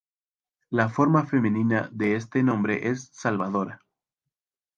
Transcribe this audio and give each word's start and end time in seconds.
La 0.71 0.89
forma 0.89 1.27
femenina 1.27 1.87
de 1.91 2.15
este 2.15 2.41
nombre 2.41 2.87
es 2.89 3.11
Salvadora. 3.13 3.81